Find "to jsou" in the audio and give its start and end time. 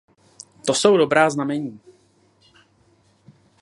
0.67-0.97